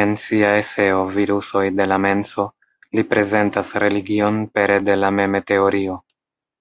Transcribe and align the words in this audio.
En 0.00 0.10
sia 0.24 0.50
eseo 0.58 1.00
"Virusoj 1.16 1.62
de 1.80 1.88
la 1.94 1.98
menso" 2.04 2.46
li 3.00 3.06
prezentas 3.16 3.76
religion 3.86 4.42
pere 4.60 4.80
de 4.92 5.00
la 5.04 5.14
meme-teorio. 5.20 6.02